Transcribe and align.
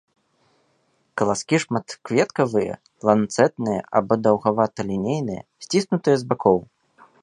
Каласкі 1.21 1.55
шматкветкавыя, 1.65 2.73
ланцэтныя 3.11 3.81
або 4.01 4.13
даўгавата-лінейныя, 4.25 5.41
сціснутыя 5.67 6.15
з 6.25 6.33
бакоў. 6.33 6.59